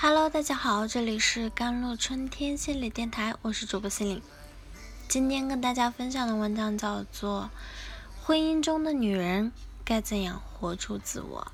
[0.00, 4.22] Hello，大家好，这里是甘露春天心理电台，我是主播心灵。
[5.08, 7.50] 今天跟大家分享的文章叫做
[8.24, 9.50] 《婚姻中的女人
[9.84, 11.48] 该怎样活出自我》。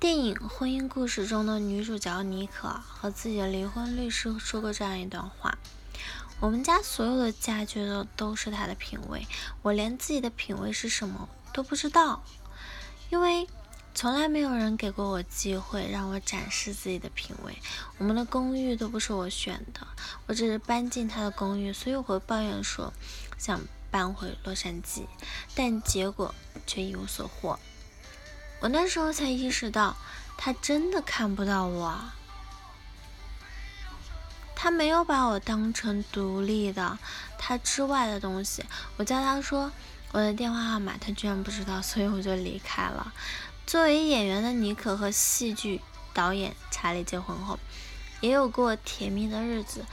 [0.00, 5.56] 电影《婚姻故事》中的女主角妮可和自己的离婚律师说过这样一段话
[6.42, 9.24] ：“我们家所有的家具都都是她的品味，
[9.62, 12.24] 我连自己的品味是什么都不知道，
[13.10, 13.46] 因为。”
[13.96, 17.56] 从来没有人给过我机会让我展示自己的品味。
[17.96, 19.86] 我们的公寓都不是我选的，
[20.26, 22.92] 我只是搬进他的公寓，所以我会抱怨说
[23.38, 23.58] 想
[23.90, 25.06] 搬回洛杉矶，
[25.54, 26.34] 但结果
[26.66, 27.58] 却一无所获。
[28.60, 29.96] 我那时候才意识到，
[30.36, 31.98] 他真的看不到我，
[34.54, 36.98] 他没有把我当成独立的
[37.38, 38.62] 他之外的东西。
[38.98, 39.72] 我叫他说
[40.12, 43.14] 我的电话号码，他居然不知道，所以我就离开了。
[43.66, 45.80] 作为演员的妮可和戏剧
[46.14, 47.58] 导演查理结婚后，
[48.20, 49.84] 也有过甜蜜的日子。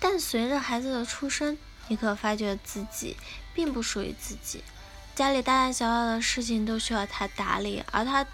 [0.00, 3.18] 但随着孩子的出生，妮可发觉自己
[3.52, 4.64] 并不属于自己，
[5.14, 7.84] 家里大大小小的事情都需要他打理。
[7.92, 8.26] 而他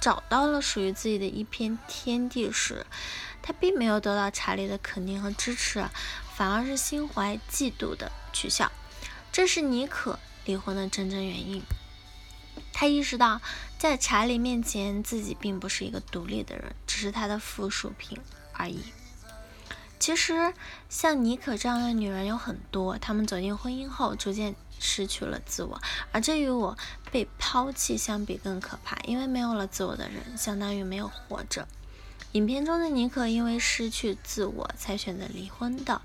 [0.00, 2.86] 找到了属于自己的一片天地时，
[3.42, 5.84] 他并没有得到查理的肯定和支持，
[6.34, 8.72] 反而是心怀嫉妒的取笑。
[9.30, 11.62] 这是妮可离婚的真正原因。
[12.74, 13.40] 他意识到，
[13.78, 18.18] 在查理面前，自己并不是一个独立的人，只是他的附属品
[18.52, 18.80] 而已。
[20.00, 20.52] 其实，
[20.90, 25.80] 像妮可这样的女人有很多，她们走进婚姻后，逐渐失去了自我，
[26.12, 26.76] 而这与我
[27.10, 28.98] 被抛弃相比更可怕。
[29.04, 31.66] 因为没有了自我的人，相当于没有活着。
[32.32, 36.02] 影片中的妮可因为失去自我，才选择离婚的。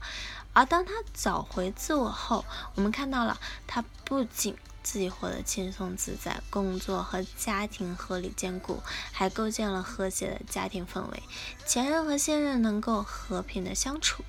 [0.53, 4.56] 而当她找回自我后，我们看到了她不仅。
[4.92, 11.22] 自己活得轻松自在，工作和家庭合理兼顾，还构建了和谐的家庭氛围。
[11.68, 14.23] 前任和现任能够和平的相处，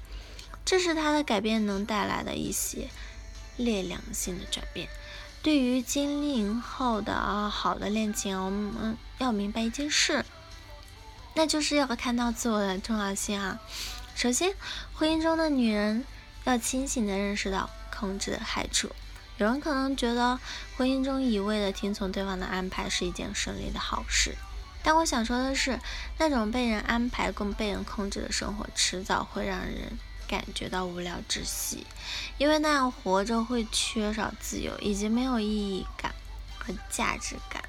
[0.63, 2.89] 这是他的改变能带来的一些
[3.57, 4.91] 力量性的转变。
[5.43, 10.27] 对于经历后的啊好的恋情，我们要明白一件事，
[11.35, 13.59] 那就是要看到自我的重要性啊。
[14.15, 14.55] 首先，
[14.93, 16.05] 婚姻中的女人
[16.45, 18.91] 要清醒的认识到控制的害处。
[19.41, 20.39] 有人可能觉得
[20.77, 24.37] 婚姻中一味的听从对方的安排是一件顺利的好事，
[24.83, 25.81] 但我想说的是，
[26.19, 31.87] 那种被人安排、更被人控制的生活，迟早会让人感觉到无聊窒息，
[32.37, 36.15] 因为那样活着会缺少自由，以及没有意义感
[36.59, 37.65] 和价值感。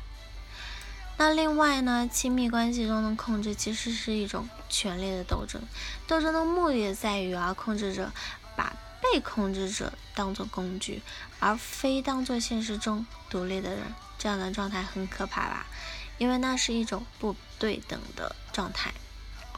[1.16, 5.62] 那另外呢，亲密关系中的控制其实是一种权力的斗争，
[6.06, 8.12] 斗争的目的在于啊，控制者。
[9.12, 11.02] 被控制者当做工具，
[11.40, 15.66] 而非当做现实中独立的人，这样的状态很可怕吧？
[16.18, 18.94] 因为那是一种不对等的状态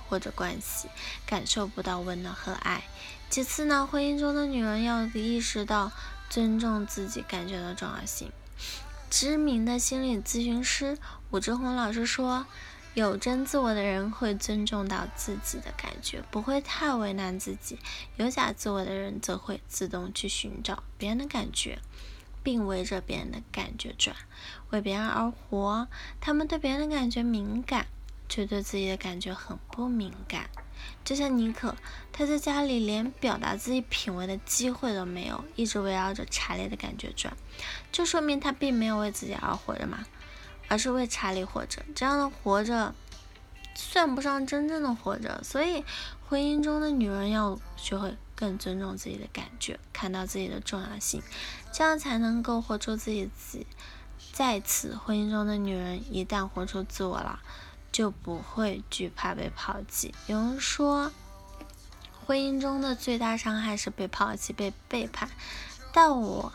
[0.09, 0.87] 或者关系，
[1.27, 2.83] 感受不到温暖和爱。
[3.29, 5.91] 其次呢，婚姻中的女人要意识到
[6.31, 8.31] 尊重自己感觉的重要性。
[9.11, 10.97] 知名的心理咨询师
[11.29, 12.47] 武志红老师说。
[12.93, 17.77] 有真自我的人会尊重到自己的感觉，不会太为难自己；
[18.17, 21.79] 有假自我的人则会自动去寻找别人的感觉，
[22.43, 24.15] 并围着别人的感觉转，
[24.69, 25.87] 为别人而活。
[26.21, 27.87] 他们对别人的感觉敏感，
[28.29, 30.51] 却对自己的感觉很不敏感。
[31.03, 31.75] 就像妮可，
[32.11, 37.35] 他在家里连表达自己品味的机会都没有，一直围绕着查理的感觉转，
[37.91, 40.05] 就说明他并没有为自己而活着嘛。
[40.67, 42.95] 而是为查理活着，这样的活着
[43.75, 45.43] 算不上真正的活着。
[45.43, 45.83] 所以，
[46.27, 51.21] 婚姻中的女人要学会更尊重自己的感觉，看到自己的重要性，
[51.71, 53.67] 这样才能够活出自己自己。
[54.31, 57.39] 在此，婚姻中的女人一旦活出自我了，
[57.91, 60.13] 就不会惧怕被抛弃。
[60.27, 61.11] 有人说，
[62.25, 65.29] 婚姻中的最大伤害是被抛弃、被背叛，
[65.91, 66.51] 但我。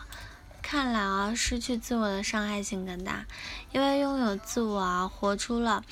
[0.71, 3.25] 看来啊，失去自我的伤害性更大，
[3.71, 5.83] 因为拥有自我啊，活出了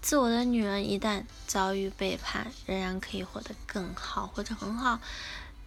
[0.00, 5.00] 自我的女人，一旦遭遇背叛，仍然可以活得更好或者很好。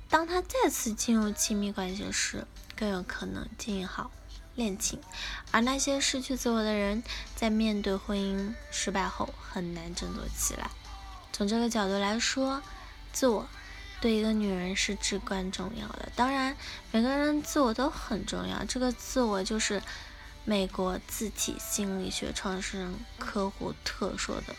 [0.08, 2.48] 当她再次进入亲密关系时，
[2.78, 4.10] 更有可能经营好
[4.56, 5.02] 恋情。
[5.52, 7.04] 而那些失去自我的人，
[7.36, 10.72] 在面对婚姻失败后，很难振作起来。
[11.34, 12.62] 从这个角度来说，
[13.12, 13.46] 自我。
[14.02, 16.10] 对一个女人是至关重要的。
[16.16, 16.56] 当然，
[16.92, 18.64] 每个人自我都很重要。
[18.66, 19.82] 这个自我就是
[20.46, 24.56] 美国自体心理学创始人科胡特说的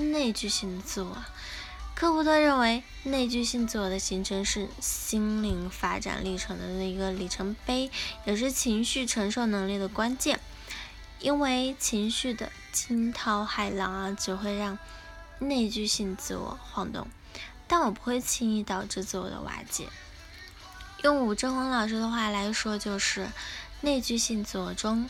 [0.00, 1.16] 内聚性自我。
[1.94, 7.90] 科胡特认为，内聚性自我的形成是心灵发展历程的一个里程碑，
[8.24, 10.40] 也是情绪承受能力的关键。
[11.20, 14.78] 因为情绪的惊涛骇浪啊，只会让。
[15.38, 17.08] 内聚性自我晃动，
[17.72, 19.88] 但我不会轻易导致自我的瓦解。
[21.04, 23.26] 用武正红老师的话来说，就是
[23.80, 25.08] 内聚性自我中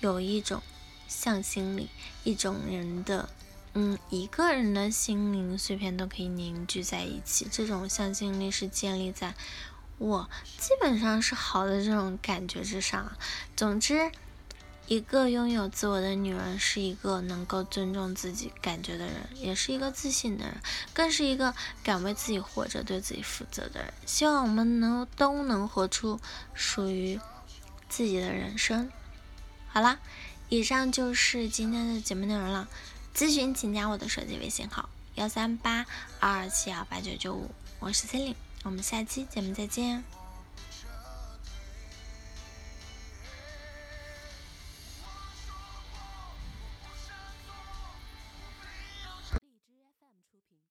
[0.00, 0.60] 有一种
[1.06, 1.88] 向心力，
[2.24, 3.28] 一种人的，
[3.74, 7.46] 嗯，一个人的心灵碎片都可以凝聚在一起。
[7.48, 9.36] 这种向心力是建立在
[9.98, 10.28] 我
[10.58, 13.12] 基本上是好的这种感觉之上。
[13.54, 14.10] 总之。
[14.88, 20.54] 一个拥有自我的女人，是一个能够尊重自己感觉的人，也是一个自信的人，
[20.92, 23.92] 更是一个敢为自己活着、对自己负责的人。
[24.04, 26.20] 希望我们能都能活出
[26.52, 27.18] 属于
[27.88, 28.90] 自己的人生。
[29.68, 29.98] 好啦，
[30.48, 32.68] 以上就是今天的节目内容了。
[33.14, 35.86] 咨询请加我的手机微信号：幺三八
[36.20, 40.21] 二二七幺八九九五，我是 c e l i n e 我们下期节目再见。